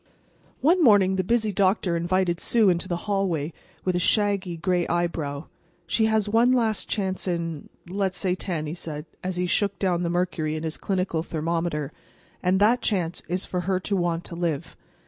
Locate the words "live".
14.35-14.75